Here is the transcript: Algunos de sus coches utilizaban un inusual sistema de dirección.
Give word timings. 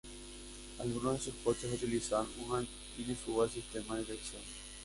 Algunos 0.79 1.13
de 1.13 1.19
sus 1.25 1.33
coches 1.43 1.71
utilizaban 1.73 2.25
un 2.49 2.67
inusual 2.97 3.47
sistema 3.51 3.97
de 3.97 4.05
dirección. 4.05 4.41